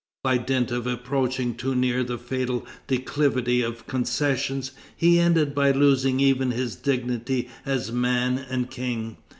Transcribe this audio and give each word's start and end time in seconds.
By 0.23 0.39
dint 0.39 0.71
of 0.71 0.87
approaching 0.87 1.53
too 1.53 1.75
near 1.75 2.03
the 2.03 2.17
fatal 2.17 2.65
declivity 2.87 3.61
of 3.61 3.85
concessions, 3.85 4.71
he 4.97 5.19
ended 5.19 5.53
by 5.53 5.69
losing 5.69 6.19
even 6.19 6.49
his 6.49 6.75
dignity 6.75 7.49
as 7.67 7.91
man 7.91 8.39
and 8.49 8.67
King. 8.71 9.17